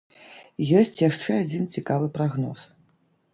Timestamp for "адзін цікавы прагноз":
1.43-2.65